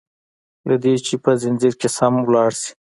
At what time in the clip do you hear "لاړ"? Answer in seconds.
2.33-2.51